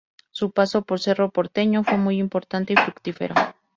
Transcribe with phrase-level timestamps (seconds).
[0.31, 3.35] Su paso por Cerro Porteño fue muy importante y fructífero.